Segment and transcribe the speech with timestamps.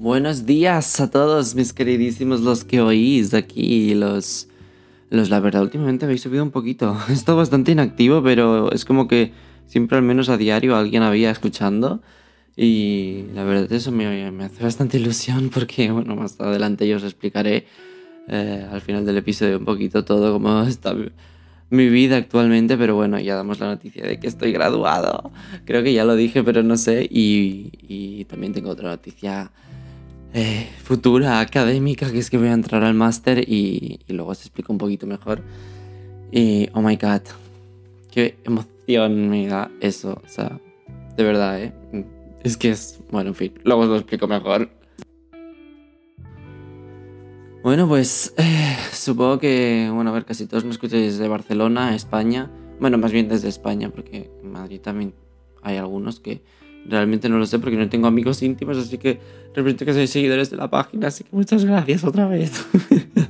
[0.00, 4.48] Buenos días a todos mis queridísimos los que oís aquí, los...
[5.10, 6.96] Los, la verdad, últimamente habéis subido un poquito.
[7.10, 9.34] He estado bastante inactivo, pero es como que
[9.66, 12.00] siempre al menos a diario alguien había escuchando.
[12.56, 17.04] Y la verdad eso me, me hace bastante ilusión porque, bueno, más adelante yo os
[17.04, 17.66] explicaré
[18.26, 20.94] eh, al final del episodio un poquito todo cómo está
[21.68, 25.30] mi vida actualmente, pero bueno, ya damos la noticia de que estoy graduado.
[25.66, 27.06] Creo que ya lo dije, pero no sé.
[27.10, 29.50] Y, y también tengo otra noticia
[30.32, 34.40] eh, futura académica, que es que voy a entrar al máster y, y, luego os
[34.40, 35.42] explico un poquito mejor.
[36.30, 37.22] Y, oh my god,
[38.10, 40.20] qué emoción me da eso.
[40.24, 40.60] O sea,
[41.16, 41.72] de verdad, ¿eh?
[42.42, 44.70] Es que es, bueno, en fin, luego os lo explico mejor.
[47.62, 52.50] Bueno, pues eh, supongo que, bueno, a ver, casi todos me escucháis desde Barcelona, España.
[52.80, 55.12] Bueno, más bien desde España, porque en Madrid también
[55.62, 56.42] hay algunos que
[56.86, 59.20] realmente no lo sé porque no tengo amigos íntimos, así que
[59.54, 62.66] repito que sois seguidores de la página, así que muchas gracias otra vez.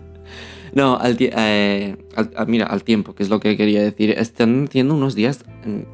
[0.75, 4.11] no, al, eh, al, mira, al tiempo, que es lo que quería decir.
[4.11, 5.45] Están haciendo unos días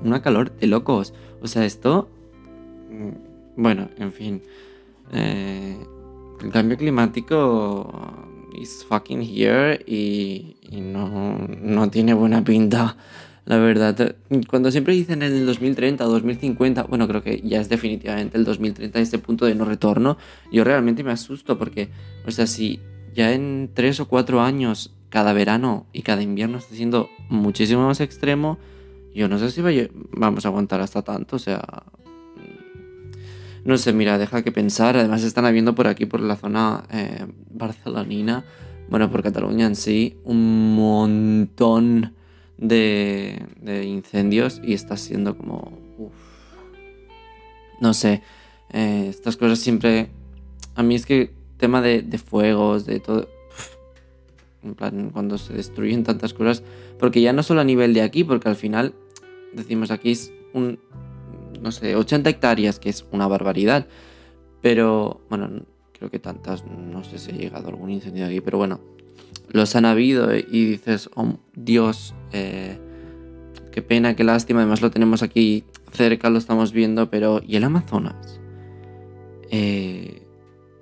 [0.02, 1.14] una calor de locos.
[1.42, 2.08] O sea, esto...
[2.90, 4.42] Mm, bueno, en fin.
[5.12, 5.76] Eh,
[6.42, 7.90] el cambio climático
[8.60, 12.96] is fucking here y, no, no, tiene buena pinta,
[13.46, 14.16] la verdad.
[14.50, 18.44] Cuando siempre dicen en el 2030 o 2050, bueno, creo que ya es definitivamente el
[18.44, 20.18] 2030 este punto de no retorno,
[20.52, 21.88] yo realmente me asusto porque,
[22.26, 22.80] o sea, si
[23.14, 28.00] ya en 3 o 4 años cada verano y cada invierno está siendo muchísimo más
[28.00, 28.58] extremo,
[29.14, 29.62] yo no sé si
[30.10, 31.62] vamos a aguantar hasta tanto, o sea,
[33.64, 34.96] no sé, mira, deja que pensar.
[34.96, 38.44] Además están habiendo por aquí, por la zona eh, barcelonina,
[38.88, 42.12] bueno, por Cataluña en sí, un montón
[42.58, 45.72] de, incendios y está siendo como...
[47.80, 48.22] No sé,
[48.72, 50.08] eh, estas cosas siempre...
[50.74, 53.28] A mí es que tema de, de fuegos, de todo...
[54.62, 56.62] En plan, cuando se destruyen tantas cosas,
[56.98, 58.94] porque ya no solo a nivel de aquí, porque al final
[59.52, 60.80] decimos aquí es un,
[61.60, 63.86] no sé, 80 hectáreas, que es una barbaridad.
[64.62, 68.80] Pero, bueno, creo que tantas, no sé si ha llegado algún incendio aquí, pero bueno,
[69.56, 72.78] los han habido y dices, oh Dios, eh,
[73.72, 77.64] qué pena, qué lástima, además lo tenemos aquí cerca, lo estamos viendo, pero ¿y el
[77.64, 78.40] Amazonas?
[79.50, 80.22] Eh,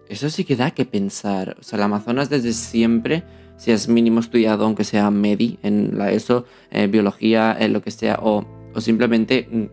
[0.08, 1.56] eso sí que da que pensar.
[1.60, 3.22] O sea, el Amazonas desde siempre,
[3.56, 7.90] si has mínimo estudiado, aunque sea MEDI, en la ESO, eh, biología, en lo que
[7.90, 9.64] sea, o, o simplemente mm,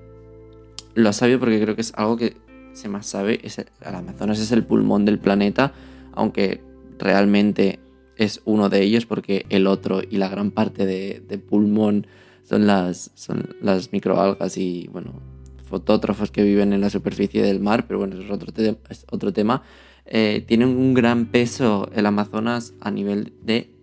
[0.95, 2.37] lo sabido porque creo que es algo que
[2.73, 3.39] se más sabe.
[3.43, 5.73] Es el, Amazonas es el pulmón del planeta,
[6.13, 6.61] aunque
[6.99, 7.79] realmente
[8.17, 12.07] es uno de ellos porque el otro y la gran parte de, pulmón
[12.43, 15.13] son las, son las microalgas y, bueno,
[15.63, 18.53] fotótrofos que viven en la superficie del mar, pero bueno, es otro,
[19.11, 19.63] otro tema.
[20.05, 23.73] Eh, tiene un gran peso el Amazonas a nivel de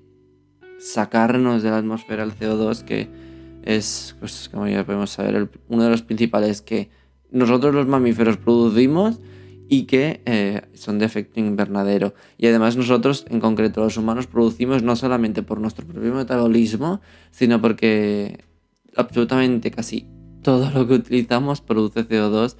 [0.79, 3.09] sacarnos de la atmósfera el CO2, que
[3.65, 6.91] es, pues como ya podemos saber, uno de los principales que
[7.31, 9.21] nosotros los mamíferos producimos
[9.69, 12.15] y que eh, son de efecto invernadero.
[12.39, 17.61] Y además nosotros, en concreto los humanos, producimos no solamente por nuestro propio metabolismo, sino
[17.61, 18.45] porque
[18.97, 20.07] absolutamente casi
[20.43, 22.57] todo lo que utilizamos produce CO2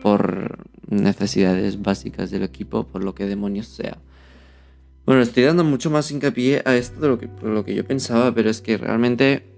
[0.00, 3.98] por necesidades básicas del equipo, por lo que demonios sea.
[5.04, 8.32] Bueno, estoy dando mucho más hincapié a esto de lo que, lo que yo pensaba,
[8.32, 9.52] pero es que realmente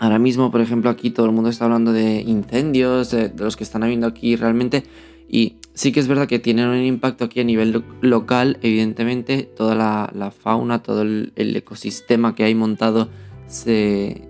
[0.00, 3.64] Ahora mismo, por ejemplo, aquí todo el mundo está hablando de incendios, de, los que
[3.64, 4.84] están habiendo aquí realmente.
[5.28, 9.76] Y sí que es verdad que tienen un impacto aquí a nivel local, evidentemente, toda
[9.76, 13.08] la, fauna, todo el, ecosistema que hay montado
[13.46, 14.22] se,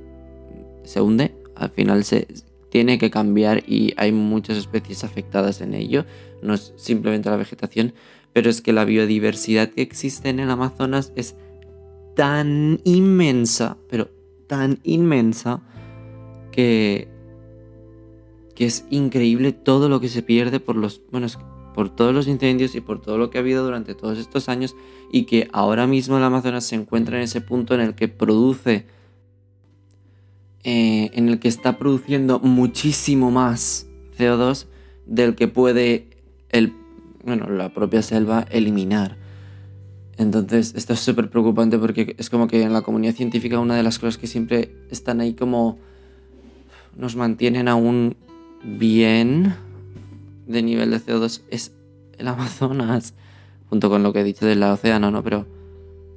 [0.85, 1.35] se hunde.
[1.55, 2.29] Al final se
[2.69, 6.05] tiene que cambiar y hay muchas especies afectadas en ello.
[6.43, 7.95] No es simplemente la vegetación,
[8.35, 11.35] pero es que la biodiversidad que existe en el Amazonas es
[12.15, 14.11] tan inmensa, pero
[14.49, 15.63] tan inmensa
[16.53, 17.09] que,
[18.59, 21.29] que es increíble todo lo que se pierde por los, bueno,
[21.77, 24.75] por todos los incendios y por todo lo que ha habido durante todos estos años
[25.13, 28.87] y que ahora mismo el Amazonas se encuentra en ese punto en el que produce,
[30.65, 33.87] eh, en el que está produciendo muchísimo más
[34.19, 34.67] CO2
[35.07, 36.09] del que puede
[36.49, 36.73] el,
[37.25, 39.19] bueno, la propia selva eliminar.
[40.17, 43.85] Entonces, esto es súper preocupante porque es como que en la comunidad científica una de
[43.85, 45.79] las cosas que siempre están ahí como
[46.97, 48.17] nos mantienen aún
[48.63, 49.55] bien
[50.47, 51.73] de nivel de CO2 es
[52.19, 53.15] el Amazonas,
[53.69, 55.23] junto con lo que he dicho del océano, ¿no?
[55.23, 55.47] Pero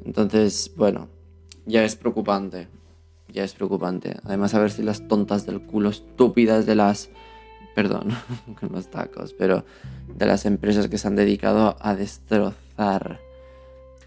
[0.06, 1.08] entonces, bueno,
[1.66, 2.68] ya es preocupante,
[3.32, 4.18] ya es preocupante.
[4.24, 7.10] Además, a ver si las tontas del culo estúpidas de las
[7.74, 8.10] perdón,
[8.60, 9.64] con los tacos, pero
[10.16, 13.20] de las empresas que se han dedicado a destrozar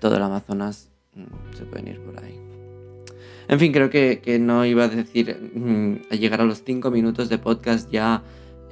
[0.01, 2.54] todo el Amazonas, mm, se pueden ir por ahí.
[3.49, 7.29] En fin, creo que, no iba a decir mm, a llegar a los 5 minutos
[7.29, 8.23] de podcast ya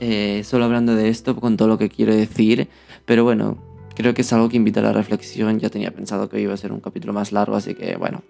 [0.00, 2.69] eh, solo hablando de esto con todo lo que quiero decir,
[3.04, 3.58] pero bueno,
[3.94, 5.60] creo que es algo que invita a la reflexión.
[5.60, 8.22] Ya tenía pensado que iba a ser un capítulo más largo, así que bueno,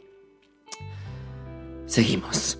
[1.87, 2.59] seguimos.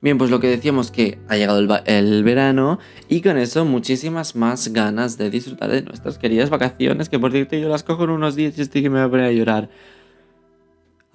[0.00, 2.78] Bien, pues lo que decíamos que ha llegado el, verano
[3.08, 7.56] y con eso muchísimas más ganas de disfrutar de nuestras queridas vacaciones, que por cierto
[7.56, 9.70] yo las cojo en unos días y estoy que me voy a poner a llorar.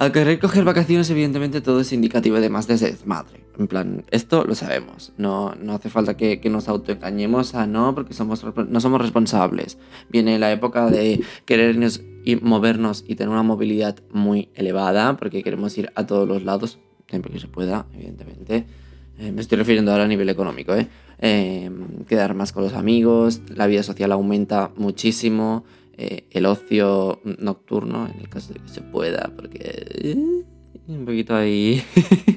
[0.01, 3.45] Al querer coger vacaciones, evidentemente todo es indicativo de más de desmadre.
[3.59, 5.13] En plan, esto lo sabemos.
[5.17, 9.77] No, no hace falta que, nos autoengañemos a no, porque somos, no somos responsables.
[10.09, 15.77] Viene la época de querernos y movernos y tener una movilidad muy elevada, porque queremos
[15.77, 18.65] ir a todos los lados, siempre que se pueda, evidentemente.
[19.19, 20.87] Eh, me estoy refiriendo ahora a nivel económico, ¿eh?
[21.19, 25.63] Em, quedar más con los amigos, la vida social aumenta muchísimo,
[25.97, 30.15] eh, el ocio nocturno, en el caso de que se pueda, porque eh,
[30.87, 31.83] un poquito ahí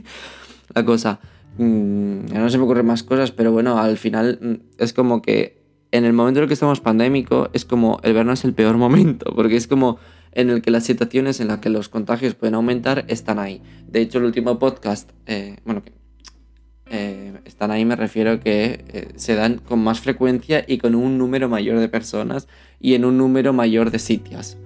[0.75, 1.21] la cosa.
[1.59, 5.63] Mm, no se me ocurren más cosas, pero bueno, al final mm, es como que
[5.93, 8.77] en el momento en el que estamos pandémico, es como el verano es el peor
[8.79, 9.99] momento, porque es como
[10.33, 13.63] en el que las situaciones en las que los contagios pueden aumentar están ahí.
[13.87, 15.83] De hecho, el último podcast, eh, bueno,
[16.91, 21.19] eh, están ahí me refiero que eh, se dan con más frecuencia y con un
[21.19, 22.47] número mayor de personas
[22.81, 24.59] y en un número mayor de sitios.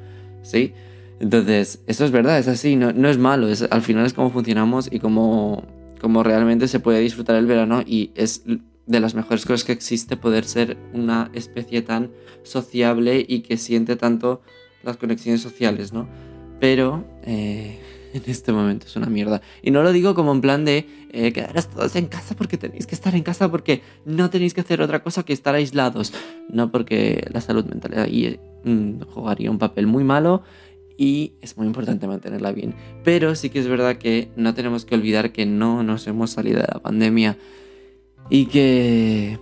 [0.42, 0.72] ¿Sí?
[1.20, 4.30] Entonces, eso es verdad, es así, no, no es malo, es, al final es como
[4.30, 5.64] funcionamos y cómo,
[6.00, 8.44] cómo realmente se puede disfrutar el verano y es
[8.88, 12.10] de las mejores cosas que existe poder ser una especie tan
[12.42, 14.42] sociable y que siente tanto
[14.82, 16.08] las conexiones sociales, ¿no?
[16.60, 17.78] Pero eh,
[18.14, 19.40] en este momento es una mierda.
[19.62, 22.87] Y no lo digo como en plan de eh, quedaros todos en casa porque tenéis
[22.87, 26.12] que estar en casa porque no tenéis que hacer otra cosa que estar aislados.
[26.49, 30.43] No porque la salud mental ahí mm, jugaría un papel muy malo
[30.96, 32.75] y es muy importante mantenerla bien.
[33.05, 36.61] Pero sí que es verdad que no tenemos que olvidar que no nos hemos salido
[36.61, 37.38] de la pandemia
[38.31, 39.38] y que...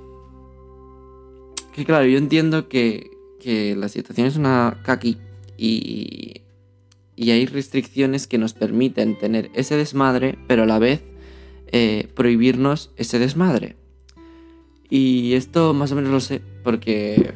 [1.74, 5.18] Que claro, yo entiendo que, que la situación es una kaki
[5.58, 6.45] y
[7.16, 11.02] y hay restricciones que nos permiten tener ese desmadre, pero a la vez
[11.72, 13.76] eh, prohibirnos ese desmadre.
[14.88, 17.34] Y esto más o menos lo sé porque,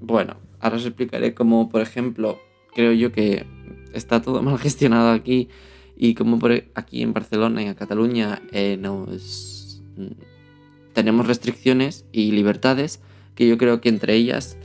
[0.00, 2.38] bueno, ahora os explicaré cómo, por ejemplo,
[2.74, 3.46] creo yo que
[3.94, 5.48] está todo mal gestionado aquí
[5.96, 9.82] y como por aquí en Barcelona y en Cataluña eh, nos
[10.92, 13.00] tenemos restricciones y libertades
[13.34, 14.58] que yo creo que entre ellas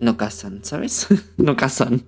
[0.00, 1.08] no casan, ¿sabes?
[1.36, 2.04] no casan.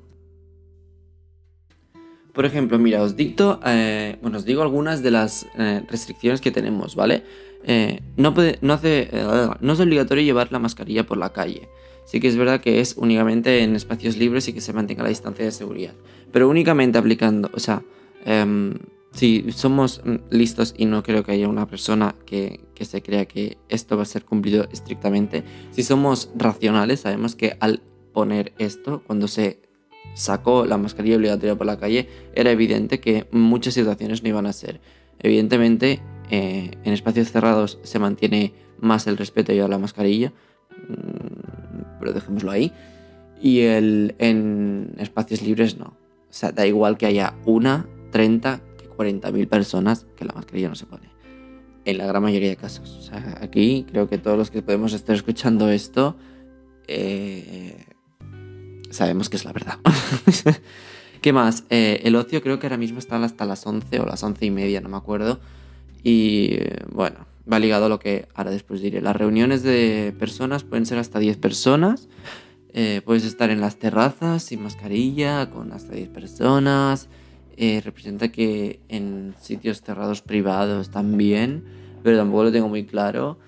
[2.37, 6.95] Por ejemplo, mira, os dicto, eh, os digo algunas de las eh, restricciones que tenemos,
[6.95, 7.23] ¿vale?
[7.65, 11.71] Eh, no, puede, es obligatorio llevar la mascarilla por la calle.
[12.05, 15.09] Sí que es verdad que es únicamente en espacios libres y que se mantenga la
[15.09, 15.95] distancia de seguridad.
[16.31, 17.83] Pero únicamente aplicando, o sea,
[18.27, 18.75] em,
[19.13, 23.97] si somos listos y no creo que haya una persona que, se crea que esto
[23.97, 27.81] va a ser cumplido estrictamente, si somos racionales, sabemos que al
[28.13, 29.66] poner esto, cuando se
[30.15, 34.53] sacó la mascarilla obligatoria por la calle, era evidente que muchas situaciones no iban a
[34.53, 34.81] ser.
[35.19, 36.01] Evidentemente,
[36.31, 40.33] eh, en espacios cerrados se mantiene más el respeto a la mascarilla,
[40.89, 42.73] mm, pero dejémoslo ahí.
[43.41, 45.87] Y el, en espacios libres no.
[45.87, 50.75] O sea, da igual que haya una, 30, que 40.000 personas que la mascarilla no
[50.75, 51.09] se pone.
[51.85, 52.97] En la gran mayoría de casos.
[52.99, 56.17] O sea, aquí creo que todos los que podemos estar escuchando esto
[56.89, 57.86] eh,
[58.91, 59.79] sabemos que es la verdad.
[61.21, 61.65] ¿Qué más?
[61.71, 64.51] Eh, el ocio creo que ahora mismo está hasta las 11 o las 11 y
[64.51, 65.41] media, no me acuerdo.
[66.03, 66.59] Y
[66.93, 69.01] bueno, va ligado a lo que ahora después diré.
[69.01, 72.09] Las reuniones de personas pueden ser hasta 10 personas.
[72.73, 77.09] Eh, puedes estar en las terrazas sin mascarilla, con hasta 10 personas.
[77.57, 81.65] Eh, representa que en sitios cerrados privados también,
[82.03, 83.39] pero tampoco lo tengo muy claro.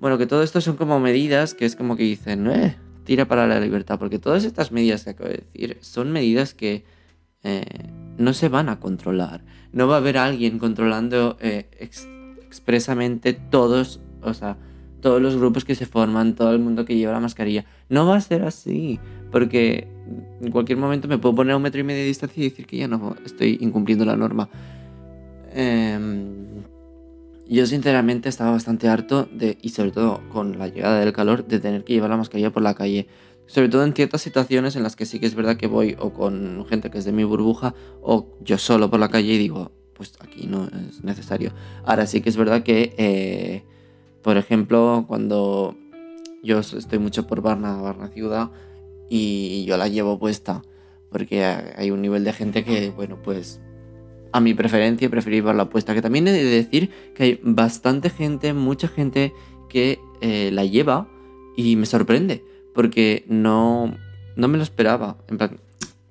[0.00, 3.46] Bueno, que todo esto son como medidas que es como que dicen, eh, tira para
[3.46, 6.84] la libertad, porque todas estas medidas que acabo de decir son medidas que
[7.42, 7.64] eh,
[8.16, 9.42] no se van a controlar.
[9.72, 11.66] No va a haber alguien controlando eh,
[12.48, 14.56] expresamente todos, o sea,
[15.00, 17.66] todos los grupos que se forman, todo el mundo que lleva la mascarilla.
[17.88, 18.98] No va a ser así,
[19.30, 19.86] porque
[20.40, 22.66] en cualquier momento me puedo poner a un metro y medio de distancia y decir
[22.66, 24.48] que ya no estoy incumpliendo la norma.
[25.52, 25.98] Eh,
[27.46, 31.60] yo sinceramente estaba bastante harto de, y sobre todo con la llegada del calor, de
[31.60, 33.06] tener que llevar la mascarilla por la calle.
[33.46, 36.14] Sobre todo en ciertas situaciones en las que sí que es verdad que voy o
[36.14, 39.70] con gente que es de mi burbuja o yo solo por la calle y digo,
[39.94, 41.52] pues aquí no es necesario.
[41.84, 43.64] Ahora sí que es verdad que, eh,
[44.22, 45.76] por ejemplo, cuando
[46.42, 48.50] yo estoy mucho por Barna, Barna ciudad,
[49.10, 50.62] y yo la llevo puesta,
[51.10, 53.60] porque hay un nivel de gente que, bueno, pues
[54.34, 55.94] a mi preferencia preferí llevarla puesta.
[55.94, 59.32] Que también he de decir que hay bastante gente, mucha gente
[59.68, 61.08] que eh, la lleva
[61.56, 63.96] y me sorprende, porque no,
[64.34, 65.18] no me lo esperaba.
[65.28, 65.60] En plan,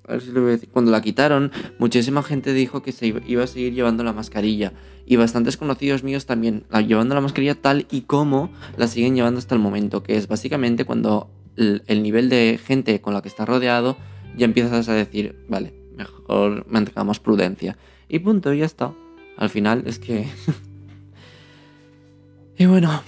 [0.08, 0.70] a ver si lo voy a decir.
[0.70, 4.72] Cuando la quitaron, muchísima gente dijo que se iba a seguir llevando la mascarilla.
[5.04, 9.54] Y bastantes conocidos míos también, llevando la mascarilla tal y como la siguen llevando hasta
[9.54, 10.02] el momento.
[10.02, 13.98] Que es básicamente cuando el, nivel de gente con la que está rodeado
[14.34, 17.76] ya empiezas a decir, vale, mejor mantengamos prudencia.
[18.08, 18.92] Y punto, ya está.
[19.36, 20.26] Al final es que...
[22.58, 23.02] y bueno,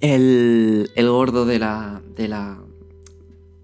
[0.00, 2.58] el, el gordo de la, de la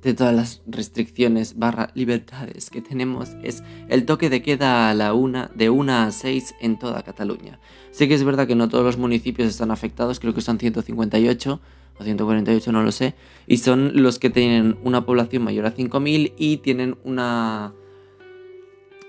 [0.02, 5.14] de todas las restricciones barra libertades que tenemos es el toque de queda a la
[5.14, 7.60] una, de 1 a 6 en toda Cataluña.
[7.92, 11.60] Sé que es verdad que no todos los municipios están afectados, creo que son 158
[11.98, 13.14] o 148, no lo sé,
[13.46, 17.72] y son los que tienen una población mayor a 5.000 y tienen una,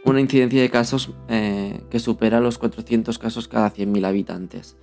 [0.05, 4.77] una incidencia de casos eh, que supera los 400 casos cada 100.000 habitantes.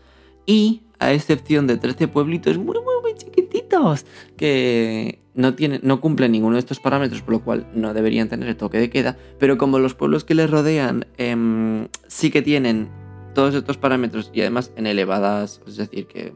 [0.47, 4.05] Y a excepción de 13 pueblitos muy, muy, muy chiquititos
[4.37, 8.49] que no, tienen, no cumplen ninguno de estos parámetros, por lo cual no deberían tener
[8.49, 12.89] el toque de queda, pero como los pueblos que les rodean em, sí que tienen
[13.35, 16.33] todos estos parámetros y además en elevadas, es decir, que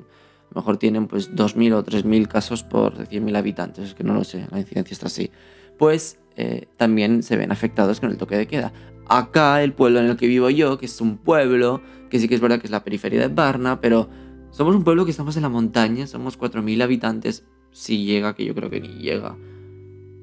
[0.55, 4.47] mejor tienen pues 2.000 o 3.000 casos por 100.000 habitantes, es que no lo sé,
[4.51, 5.31] la incidencia está así,
[5.77, 8.73] pues eh, también se ven afectados con el toque de queda.
[9.09, 12.35] Acá, el pueblo en el que vivo yo, que es un pueblo, que sí que
[12.35, 14.09] es verdad que es la periferia de Varna, pero
[14.51, 18.55] somos un pueblo que estamos en la montaña, somos 4.000 habitantes, si llega, que yo
[18.55, 19.37] creo que ni llega.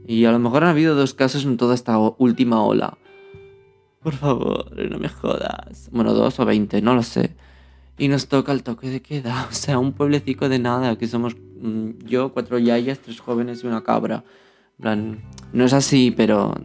[0.08, 2.98] Y a lo mejor han habido dos casos en toda esta última ola.
[4.01, 5.89] Por favor, no me jodas.
[5.91, 7.36] Bueno, dos o veinte, no lo sé.
[7.98, 9.48] Y nos toca el toque de queda.
[9.51, 13.68] O sea, un pueblecito de nada, que somos mm, yo, cuatro yayas, tres jóvenes y
[13.68, 14.24] una cabra.
[14.81, 15.21] Plan,
[15.53, 16.55] no es así, pero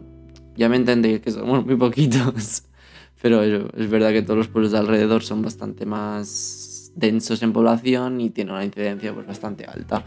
[0.55, 2.63] ya me entendéis que somos muy poquitos.
[3.19, 8.21] Pero es verdad que todos los pueblos de alrededor son bastante más densos en población
[8.21, 10.03] y tienen una incidencia pues, bastante alta.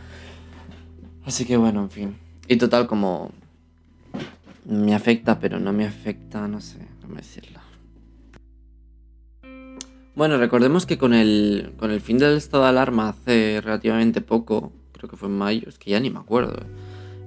[1.24, 2.16] Así que bueno, en fin.
[2.46, 3.32] Y total, como
[4.64, 7.60] me afecta, pero no me afecta, no sé cómo decirlo.
[10.14, 14.72] Bueno, recordemos que con el, con el fin del estado de alarma hace relativamente poco,
[14.92, 16.66] creo que fue en mayo, es que ya ni me acuerdo, eh,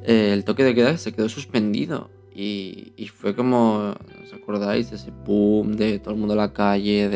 [0.06, 2.10] el toque de queda se quedó suspendido.
[2.36, 3.94] Y, fue como,
[4.24, 4.92] ¿os acordáis?
[4.92, 7.10] Ese boom de todo el mundo en la calle,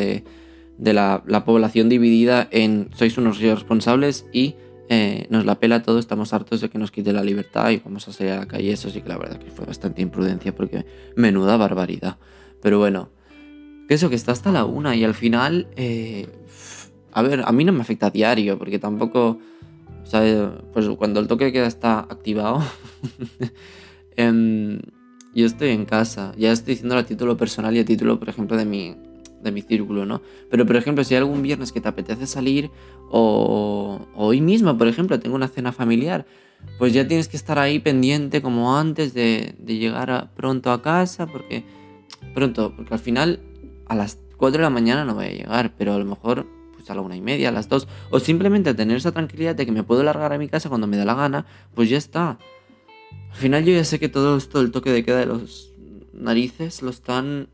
[0.77, 4.55] de, la, población dividida en sois unos irresponsables y
[4.89, 8.07] eh, nos la pela todo, estamos hartos de que nos quite la libertad y vamos
[8.07, 8.71] a salir a la calle.
[8.71, 12.17] Eso sí que la verdad que fue bastante imprudencia porque menuda barbaridad.
[12.61, 13.09] Pero bueno,
[13.87, 16.27] que eso, que está hasta la una y al final, eh,
[17.11, 19.39] a ver, a mí no me afecta a diario porque tampoco,
[20.07, 22.63] o sea, pues cuando el toque queda está activado,
[24.15, 24.79] em,
[25.35, 28.55] yo estoy en casa, ya estoy diciendo a título personal y a título, por ejemplo,
[28.55, 28.95] de mi,
[29.43, 30.21] de mi círculo, ¿no?
[30.49, 32.71] Pero por ejemplo, si hay algún viernes que te apetece salir
[33.11, 36.25] o, hoy mismo, por ejemplo, tengo una cena familiar,
[36.79, 41.65] pues ya tienes que estar ahí pendiente como antes de, llegar pronto a casa, porque
[42.33, 43.41] pronto, porque al final
[43.87, 46.56] a las 4 de la mañana no voy a llegar, pero a lo mejor
[46.89, 49.71] a la una y media, a las 2, o simplemente tener esa tranquilidad de que
[49.71, 52.37] me puedo largar a mi casa cuando me da la gana, pues ya está.
[53.31, 55.73] Al final yo ya sé que todo esto, el toque de queda de los
[56.13, 57.49] narices, lo están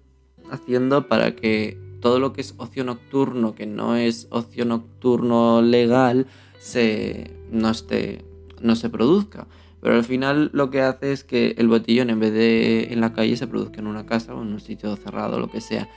[0.52, 6.28] haciendo para que todo lo que es ocio nocturno, que no es ocio nocturno legal,
[6.60, 8.25] se, no, esté,
[8.62, 9.48] no se produzca.
[9.82, 13.12] Pero al final lo que hace es que el botellón en vez de en la
[13.12, 15.90] calle se produzca en una casa o en un sitio cerrado, lo que sea.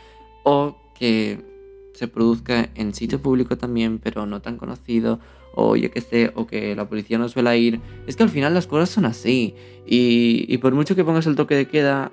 [0.43, 1.56] O que
[1.97, 5.19] se produzca en sitio público también, pero no tan conocido.
[5.55, 7.81] O yo que sé, o que la policía no suele ir.
[8.07, 9.55] Es que al final las cosas son así.
[9.87, 12.13] Y, por mucho que pongas el toque de queda,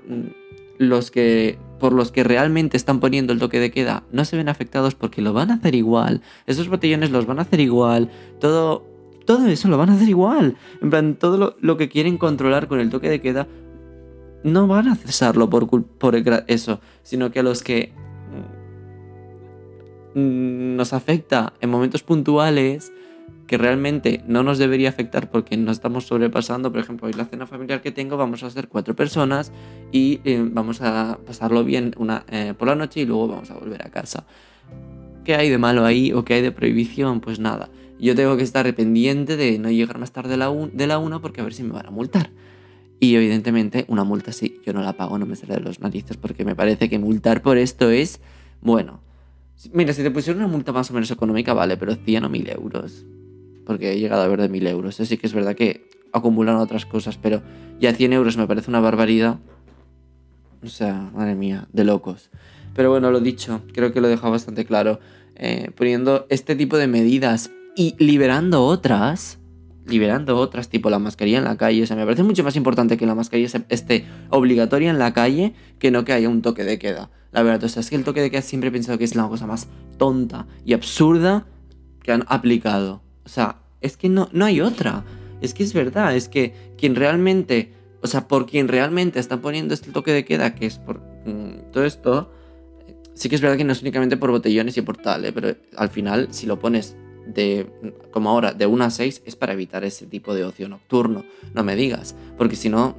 [0.78, 4.48] los que por los que realmente están poniendo el toque de queda no se ven
[4.48, 6.22] afectados porque lo van a hacer igual.
[6.48, 8.10] Esos botellones los van a hacer igual.
[8.40, 8.86] Todo
[9.26, 10.56] todo eso lo van a hacer igual.
[10.82, 13.48] En plan, todo lo, que quieren controlar con el toque de queda
[14.44, 16.16] no van a cesarlo por, por
[16.48, 18.13] eso, sino que a los que mm,
[20.16, 22.92] nos afecta en momentos puntuales
[23.48, 26.72] que realmente no nos debería afectar porque no estamos sobrepasando.
[26.72, 29.52] Por ejemplo, hoy la cena familiar que tengo vamos a ser cuatro personas
[29.92, 33.56] y eh, vamos a pasarlo bien una, eh, por la noche y luego vamos a
[33.56, 34.26] volver a casa.
[35.24, 37.22] ¿Qué hay de malo ahí o qué hay de prohibición?
[37.22, 37.70] Pues nada.
[38.00, 41.44] Yo tengo que estar pendiente de no llegar más tarde de la, una porque a
[41.44, 42.32] ver si me van a multar.
[43.00, 46.18] Y evidentemente una multa sí, yo no la pago, no me sale de los narices
[46.18, 48.20] porque me parece que multar por esto es
[48.62, 49.02] Bueno,
[49.72, 52.50] mira, si te pusieron una multa más o menos económica, vale, pero 100 o 1000
[52.50, 53.06] euros.
[53.66, 55.00] Porque he llegado a ver de 1000 euros.
[55.00, 57.42] Así que es verdad que acumulan otras cosas, pero
[57.80, 59.40] ya 100 euros me parece una barbaridad.
[60.64, 62.30] O sea, madre mía, de locos.
[62.74, 65.00] Pero bueno, lo dicho, creo que lo he dejado bastante claro.
[65.36, 69.40] Eh, poniendo este tipo de medidas y liberando otras,
[69.86, 71.84] liberando otras, tipo la mascarilla en la calle.
[71.84, 75.54] O sea, me parece mucho más importante que la mascarilla esté obligatoria en la calle
[75.80, 77.10] que no que haya un toque de queda.
[77.32, 79.16] La verdad, o sea, es que el toque de queda siempre he pensado que es
[79.16, 81.46] la cosa más tonta y absurda
[82.02, 83.02] que han aplicado.
[83.26, 85.04] O sea, es que no, no hay otra.
[85.42, 89.74] Es que es verdad, es que quien realmente, o sea, por quien realmente está poniendo
[89.74, 92.32] este toque de queda, que es por mm, todo esto,
[93.14, 95.34] sí que es verdad que no es únicamente por botellones y por tal, ¿eh?
[95.34, 97.68] pero al final, si lo pones de,
[98.12, 101.26] como ahora, de 1 a 6, es para evitar ese tipo de ocio nocturno.
[101.54, 102.96] No me digas, porque si no,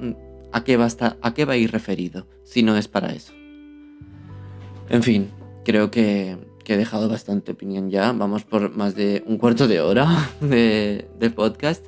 [0.51, 3.33] ¿a qué, va a ¿a qué va ir referido si no es para eso?
[4.89, 5.29] En fin,
[5.63, 8.11] creo que, he dejado bastante opinión ya.
[8.11, 11.85] Vamos por más de un cuarto de hora de podcast.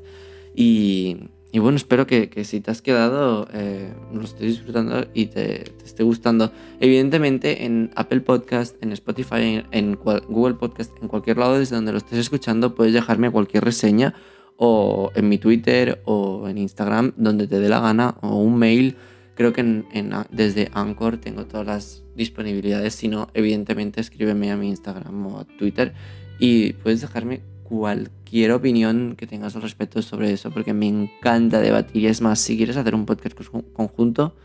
[0.56, 5.64] Y, y bueno, espero que, si te has quedado, eh, lo estés disfrutando y te,
[5.84, 6.52] esté gustando.
[6.80, 11.98] Evidentemente, en Apple Podcast, en Spotify, en, Google Podcast, en cualquier lado desde donde lo
[11.98, 14.14] estés escuchando, puedes dejarme cualquier reseña
[14.56, 18.96] o en mi Twitter o en Instagram, donde te dé la gana, o un mail.
[19.34, 19.84] Creo que
[20.30, 22.94] desde Anchor tengo todas las disponibilidades.
[22.94, 25.96] Si no, evidentemente, escríbeme a mi Instagram o a Twitter
[26.38, 32.03] y puedes dejarme cualquier opinión que tengas al respecto sobre eso, porque me encanta debatir.
[32.03, 33.38] Y es más, si quieres hacer un podcast
[33.74, 34.36] conjunto,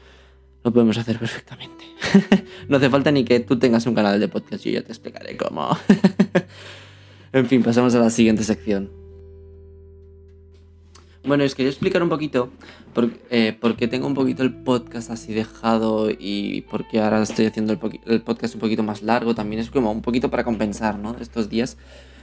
[0.65, 1.85] lo podemos hacer perfectamente.
[2.69, 5.37] no hace falta ni que tú tengas un canal de podcast, yo ya te explicaré
[5.37, 5.77] cómo.
[7.33, 8.91] en fin, pasamos a la siguiente sección.
[11.25, 12.51] Bueno, os quería explicar un poquito
[12.93, 17.47] por, eh, qué tengo un poquito el podcast así dejado y por qué ahora estoy
[17.47, 19.33] haciendo el, el, podcast un poquito más largo.
[19.33, 21.17] También es como un poquito para compensar, ¿no?
[21.21, 21.77] Estos días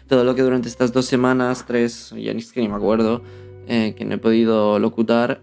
[0.10, 3.22] todo lo que durante estas dos semanas, tres, ya ni siquiera me acuerdo,
[3.68, 5.42] eh, que no he podido locutar,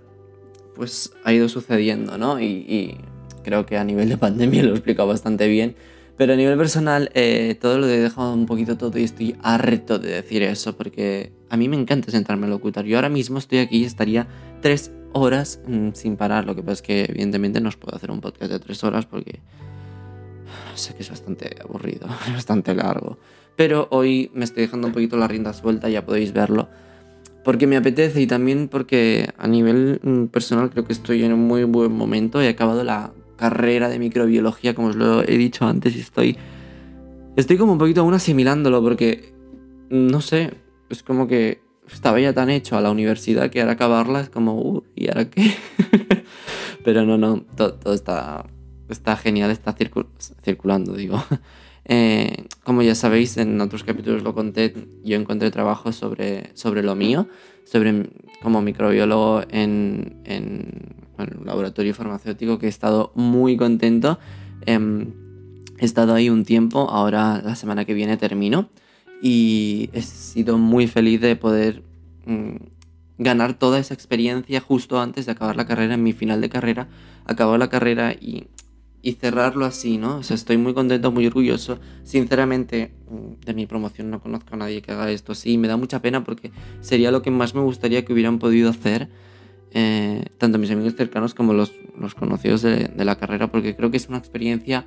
[0.74, 2.40] pues ha ido sucediendo, ¿no?
[2.40, 2.98] Y,
[3.44, 5.76] creo que a nivel de pandemia lo he explicado bastante bien.
[6.16, 10.00] Pero a nivel personal, eh, todo lo he dejado un poquito todo y estoy harto
[10.00, 12.86] de decir eso, porque a mí me encanta sentarme a locutar.
[12.86, 14.26] Yo ahora mismo estoy aquí y estaría
[14.62, 16.44] tres horas mm, sin parar.
[16.44, 19.06] Lo que pasa es que, evidentemente, no os puedo hacer un podcast de tres horas
[19.06, 19.38] porque
[20.74, 23.18] sé que es bastante aburrido, bastante largo.
[23.56, 26.68] Pero hoy me estoy dejando un poquito la rienda suelta, ya podéis verlo.
[27.42, 31.46] Porque me apetece y también porque a nivel mm, personal creo que estoy en un
[31.46, 32.40] muy buen momento.
[32.42, 36.36] He acabado la carrera de microbiología, como os lo he dicho antes, y estoy.
[37.36, 39.34] Estoy como un poquito aún asimilándolo porque.
[39.88, 40.52] No sé,
[40.90, 41.60] es como que
[41.92, 45.30] estaba ya tan hecho a la universidad que ahora acabarla es como, uh, ¿y ahora
[45.30, 45.54] qué?
[46.84, 48.44] Pero no, no, todo, todo está,
[48.88, 49.76] está genial, está
[50.42, 51.22] circulando, digo.
[51.88, 56.96] Eh, como ya sabéis, en otros capítulos lo conté, yo encontré trabajo sobre, sobre lo
[56.96, 57.28] mío,
[57.64, 58.10] sobre
[58.42, 64.18] como microbiólogo en, en un laboratorio farmacéutico que he estado muy contento.
[64.66, 65.12] Em,
[65.78, 68.68] he estado ahí un tiempo, ahora la semana que viene termino
[69.22, 71.82] y he sido muy feliz de poder
[72.26, 72.56] mm,
[73.18, 76.88] ganar toda esa experiencia justo antes de acabar la carrera, en mi final de carrera.
[77.24, 78.48] Acabo la carrera y
[79.06, 80.16] y cerrarlo así, ¿no?
[80.16, 81.78] O sea, estoy muy contento, muy orgulloso.
[82.02, 85.36] Sinceramente, mm, de mi promoción no conozco a nadie que haga esto.
[85.36, 88.68] Sí, me da mucha pena porque sería lo que más me gustaría que hubieran podido
[88.68, 89.08] hacer.
[89.70, 91.70] Eh, tanto mis amigos cercanos como los,
[92.18, 94.84] conocidos de, la carrera, porque creo que es una experiencia,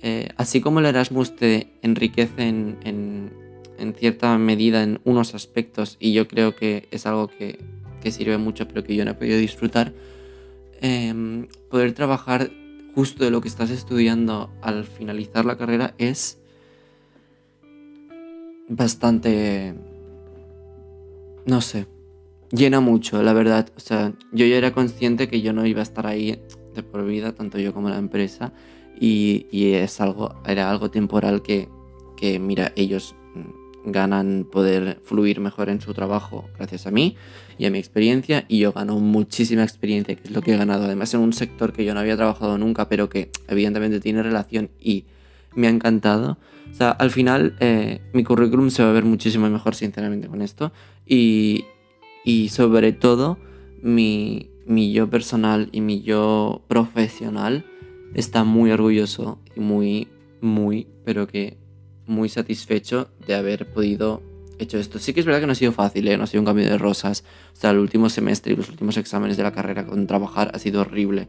[0.00, 3.30] eh, así como el Erasmus te enriquece en,
[3.98, 7.58] cierta medida en unos aspectos, y yo creo que es algo que,
[8.10, 9.92] sirve mucho, pero que yo no he podido disfrutar,
[10.80, 12.50] eh, poder trabajar
[12.94, 16.38] justo de lo que estás estudiando al finalizar la carrera es
[18.68, 19.74] bastante...
[21.46, 21.86] No sé,
[22.52, 23.70] llena mucho, la verdad.
[23.76, 26.40] O sea, yo ya era consciente que yo no iba a estar ahí
[26.74, 28.52] de por vida, tanto yo como la empresa,
[28.98, 31.68] y, es algo, era algo temporal que,
[32.16, 33.14] que, mira, ellos
[33.84, 37.16] ganan poder fluir mejor en su trabajo gracias a mí
[37.58, 40.84] y a mi experiencia y yo gano muchísima experiencia, que es lo que he ganado
[40.84, 44.70] además en un sector que yo no había trabajado nunca, pero que evidentemente tiene relación
[44.80, 45.04] y
[45.54, 46.38] me ha encantado.
[46.70, 50.42] O sea, al final eh, mi currículum se va a ver muchísimo mejor sinceramente con
[50.42, 50.72] esto
[51.06, 51.64] y,
[52.24, 53.38] y sobre todo
[53.82, 57.64] mi, mi yo personal y mi yo profesional
[58.14, 60.08] está muy orgulloso y muy,
[60.40, 61.59] muy, pero que
[62.10, 64.22] muy satisfecho de haber podido
[64.58, 64.98] hecho esto.
[64.98, 66.16] Sí que es verdad que no ha sido fácil, ¿eh?
[66.16, 67.24] no ha sido un cambio de rosas.
[67.52, 70.58] O sea, el último semestre y los últimos exámenes de la carrera con trabajar ha
[70.58, 71.28] sido horrible.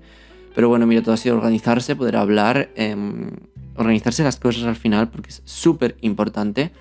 [0.53, 2.71] Pero bueno, mira, todo ha sido organizarse, poder hablar.
[2.75, 3.29] Em,
[3.77, 6.71] organizarse las cosas al final porque es súper importante.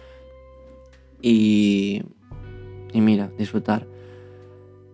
[1.23, 2.03] Y,
[2.93, 3.87] y mira, disfrutar.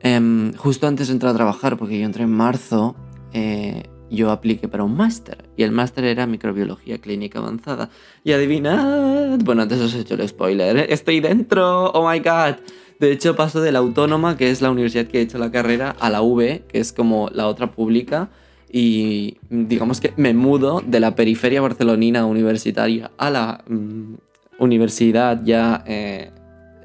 [0.01, 2.97] Em, justo antes de entrar a trabajar, porque yo entré en marzo,
[3.33, 5.49] eh, yo apliqué para un máster.
[5.57, 7.91] Y el máster era microbiología clínica avanzada.
[8.25, 9.39] Y adivinad.
[9.45, 10.77] Bueno, antes os he hecho el spoiler.
[10.77, 10.87] ¿eh?
[10.91, 11.91] Estoy dentro.
[11.93, 12.57] Oh my god.
[12.99, 15.95] De hecho, paso de la autónoma, que es la universidad que he hecho la carrera,
[16.01, 18.31] a la V, que es como la otra pública.
[18.71, 24.15] Y digamos que me mudo de la periferia barcelonina universitaria a la mm,
[24.59, 26.31] universidad ya eh,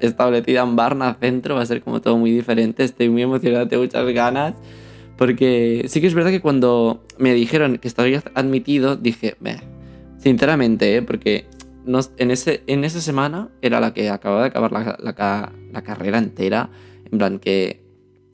[0.00, 1.54] establecida en Barna Centro.
[1.54, 2.84] Va a ser como todo muy diferente.
[2.84, 4.54] Estoy muy emocionado, tengo muchas ganas.
[5.22, 9.36] Porque sí que es verdad que cuando me dijeron que estaba admitido, dije,
[10.18, 11.02] sinceramente, ¿eh?
[11.02, 11.46] porque
[12.16, 16.70] en, ese, en esa semana era la que acababa de acabar la, carrera entera.
[17.12, 17.84] En plan, que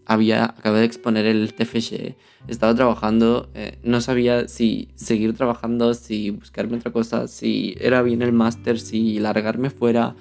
[0.07, 2.15] había acabado de exponer el TFG,
[2.47, 8.23] estaba trabajando, eh, no sabía si seguir trabajando, si buscarme otra cosa, si era bien
[8.23, 10.17] el máster, si largarme fuera.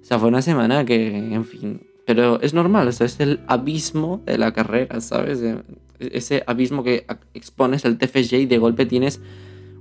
[0.00, 4.22] O sea, fue una semana que, en fin, pero es normal, o es el abismo
[4.26, 5.40] de la carrera, ¿sabes?
[5.98, 9.20] Ese abismo que expones el TFG y de golpe tienes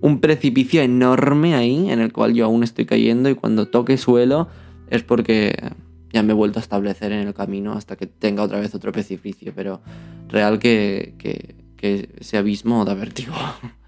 [0.01, 4.47] un precipicio enorme ahí en el cual yo aún estoy cayendo y cuando toque suelo
[4.89, 5.55] es porque
[6.11, 8.91] ya me he vuelto a establecer en el camino hasta que tenga otra vez otro
[8.91, 9.81] precipicio, pero
[10.27, 13.33] real que, que, que ese abismo da vértigo.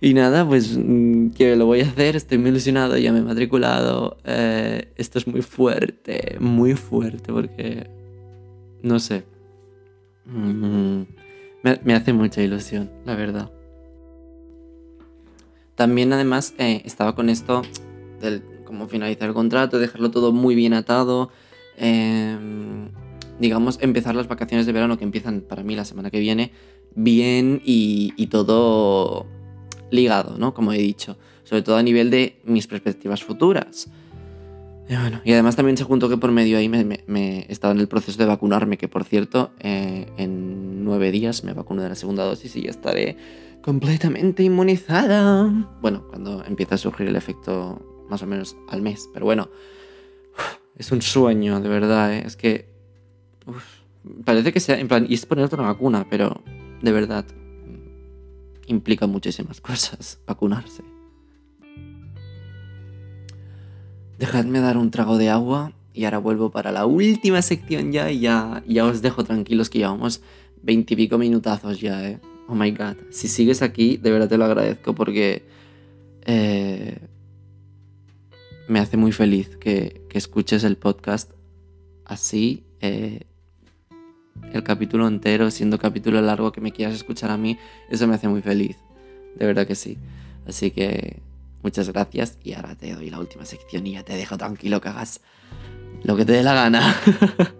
[0.00, 3.22] Y nada, pues mm, que lo voy a hacer, estoy muy ilusionado, ya me he
[3.22, 4.16] matriculado.
[4.24, 7.90] Eh, esto es muy fuerte, muy fuerte, porque
[8.82, 9.24] no sé.
[10.24, 11.02] Mm,
[11.84, 13.50] me, hace mucha ilusión, la verdad.
[15.74, 17.62] También además eh, estaba con esto
[18.20, 21.30] del cómo finalizar el contrato, dejarlo todo muy bien atado.
[21.76, 22.88] Em,
[23.38, 26.52] digamos, empezar las vacaciones de verano que empiezan para mí la semana que viene
[26.94, 29.26] bien y, y todo
[29.90, 30.54] ligado, ¿no?
[30.54, 33.88] Como he dicho, sobre todo a nivel de mis perspectivas futuras.
[34.88, 37.78] Y, bueno, y además también se juntó que por medio ahí me, he estado en
[37.78, 41.94] el proceso de vacunarme, que por cierto, eh, en nueve días me vacuno de la
[41.94, 43.16] segunda dosis y ya estaré
[43.62, 45.48] completamente inmunizada.
[45.80, 49.48] Bueno, cuando empieza a surgir el efecto más o menos al mes, pero bueno,
[50.76, 52.24] es un sueño, de verdad, ¿eh?
[52.26, 52.70] es que
[54.24, 56.42] parece que sea, en plan, y es ponerte una vacuna, pero
[56.82, 57.24] de verdad,
[58.72, 60.82] implica muchísimas cosas vacunarse.
[64.18, 68.20] Dejadme dar un trago de agua y ahora vuelvo para la última sección ya y
[68.20, 70.22] ya, ya os dejo tranquilos que llevamos
[70.62, 72.20] veintipico minutazos ya, eh.
[72.46, 72.96] Oh my god.
[73.10, 75.44] Si sigues aquí, de verdad te lo agradezco porque
[76.26, 76.98] eh,
[78.68, 81.30] me hace muy feliz que, escuches el podcast
[82.04, 82.64] así.
[82.80, 83.29] Eh,
[84.52, 87.58] el capítulo entero, siendo capítulo largo, que me quieras escuchar a mí,
[87.90, 88.76] eso me hace muy feliz.
[89.36, 89.98] De verdad que sí.
[90.46, 91.20] Así que
[91.62, 94.88] muchas gracias y ahora te doy la última sección y ya te dejo tranquilo que
[94.88, 95.20] hagas
[96.02, 96.96] lo que te dé la gana.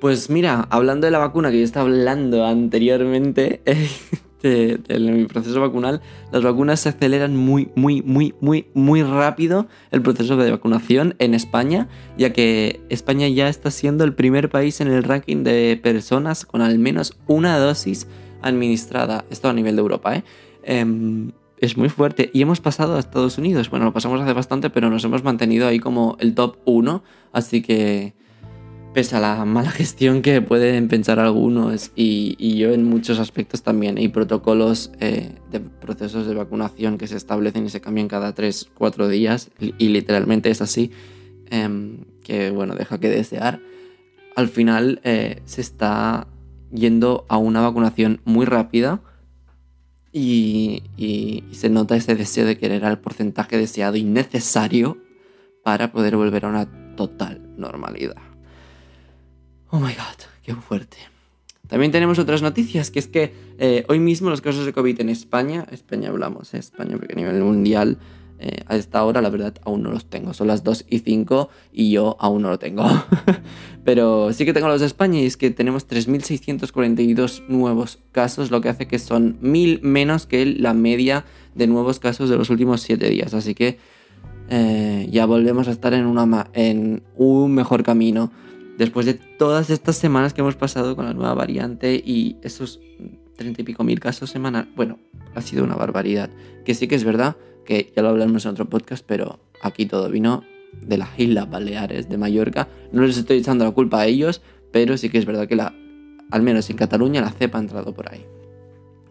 [0.00, 3.62] pues mira, hablando de la vacuna que yo estaba hablando anteriormente,
[4.42, 6.00] de, mi proceso vacunal,
[6.32, 11.34] las vacunas se aceleran muy, muy, muy, muy, muy rápido el proceso de vacunación en
[11.34, 16.44] España, ya que España ya está siendo el primer país en el ranking de personas
[16.44, 18.06] con al menos una dosis
[18.42, 19.24] administrada.
[19.30, 20.24] Esto a nivel de Europa, ¿eh?
[20.64, 22.28] Em, es muy fuerte.
[22.34, 23.70] Y hemos pasado a Estados Unidos.
[23.70, 27.04] Bueno, lo pasamos hace bastante, pero nos hemos mantenido ahí como el top 1.
[27.32, 28.14] Así que
[28.92, 33.98] pese a la mala gestión que pueden pensar algunos y, yo en muchos aspectos también,
[33.98, 39.08] hay protocolos eh, de procesos de vacunación que se establecen y se cambian cada 3-4
[39.08, 40.90] días y, literalmente es así,
[41.50, 43.60] em, que bueno, deja que desear.
[44.36, 46.26] Al final eh, se está
[46.70, 49.02] yendo a una vacunación muy rápida
[50.12, 54.98] y, y se nota ese deseo de querer al porcentaje deseado y necesario
[55.62, 58.31] para poder volver a una total normalidad.
[59.74, 60.98] Oh my god, qué fuerte.
[61.66, 65.08] También tenemos otras noticias, que es que eh, hoy mismo los casos de COVID en
[65.08, 66.58] España, España hablamos, ¿eh?
[66.58, 67.96] España, porque a nivel mundial
[68.38, 71.48] eh, a esta hora la verdad aún no los tengo, son las 2 y 5
[71.72, 72.84] y yo aún no lo tengo.
[73.84, 78.60] Pero sí que tengo los de España y es que tenemos 3.642 nuevos casos, lo
[78.60, 82.82] que hace que son 1.000 menos que la media de nuevos casos de los últimos
[82.82, 83.32] 7 días.
[83.32, 83.78] Así que
[84.50, 86.04] ya volvemos a estar en
[87.16, 88.30] un mejor camino
[88.78, 92.80] después de todas estas semanas que hemos pasado con la nueva variante y esos
[93.36, 94.98] treinta y pico mil casos semanal, bueno,
[95.34, 96.30] ha sido una barbaridad.
[96.64, 100.10] Que sí que es verdad, que ya lo hablamos en otro podcast, pero aquí todo
[100.10, 100.44] vino
[100.80, 102.68] de las Islas Baleares, de Mallorca.
[102.92, 105.74] No les estoy echando la culpa a ellos, pero sí que es verdad que la,
[106.30, 108.24] al menos en Cataluña la cepa ha entrado por ahí.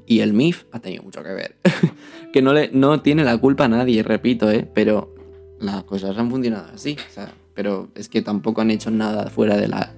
[0.06, 1.56] Y el MIF ha tenido mucho que ver.
[2.34, 4.68] que no, le, no tiene la culpa a nadie, repito, ¿eh?
[4.74, 5.14] Pero
[5.60, 6.98] las cosas han funcionado así.
[7.10, 9.94] O sea, pero es que tampoco han hecho nada fuera de la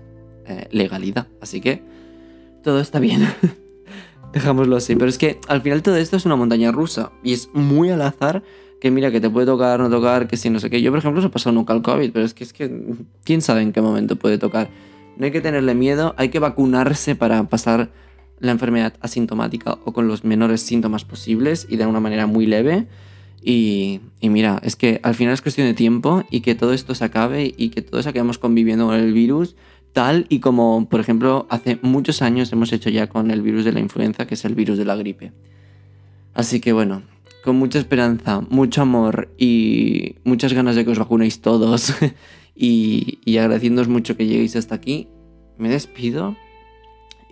[0.45, 1.29] eh, legalidad.
[1.39, 1.81] Así que
[2.61, 3.25] todo está bien.
[4.33, 4.97] Dejámoslo así.
[4.97, 7.13] Pero es que al final todo esto es una montaña rusa.
[7.23, 8.43] Y es muy al azar
[8.81, 10.81] que mira, que te puede tocar, no tocar, que si no sé qué.
[10.81, 13.41] Yo, por ejemplo, se he pasado nunca el COVID, pero es que es que quién
[13.41, 14.69] sabe en qué momento puede tocar.
[15.15, 17.91] No hay que tenerle miedo, hay que vacunarse para pasar
[18.39, 22.89] la enfermedad asintomática o con los menores síntomas posibles y de una manera muy leve.
[23.45, 27.03] Y, mira, es que al final es cuestión de tiempo y que todo esto se
[27.03, 29.55] acabe y que todos acabemos conviviendo con el virus
[29.91, 33.73] tal y como, por ejemplo, hace muchos años hemos hecho ya con el virus de
[33.73, 35.33] la influenza, que es el virus de la gripe.
[36.33, 37.03] Así que bueno,
[37.43, 41.93] con mucha esperanza, mucho amor y muchas ganas de que os vacunéis todos
[42.55, 45.09] y, y agradeciéndoos mucho que lleguéis hasta aquí,
[45.57, 46.35] me despido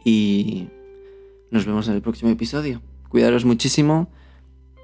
[0.03, 0.67] y
[1.49, 2.81] nos vemos en el próximo episodio.
[3.09, 4.09] Cuidaros muchísimo.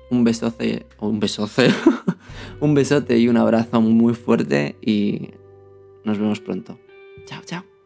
[0.10, 1.70] Un besote, o un besote,
[2.62, 5.32] un besote y un abrazo muy fuerte y
[6.04, 6.80] nos vemos pronto.
[7.26, 7.77] Chao, chao.